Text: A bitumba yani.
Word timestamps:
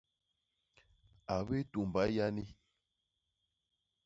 A 1.33 1.35
bitumba 1.47 2.05
yani. 2.17 2.45